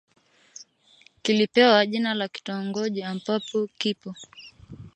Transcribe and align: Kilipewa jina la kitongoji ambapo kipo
Kilipewa 1.21 1.85
jina 1.85 2.13
la 2.13 2.27
kitongoji 2.27 3.03
ambapo 3.03 3.67
kipo 3.77 4.15